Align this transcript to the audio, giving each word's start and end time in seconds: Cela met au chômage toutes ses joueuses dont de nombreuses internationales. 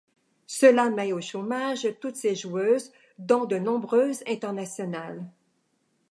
Cela 0.47 0.89
met 0.89 1.13
au 1.13 1.21
chômage 1.21 1.87
toutes 1.99 2.15
ses 2.15 2.33
joueuses 2.33 2.91
dont 3.19 3.45
de 3.45 3.59
nombreuses 3.59 4.23
internationales. 4.25 5.23